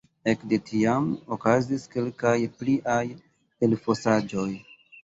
[0.31, 3.01] Ekde tiam okazis kelkaj pliaj
[3.71, 4.53] elfosaĵoj.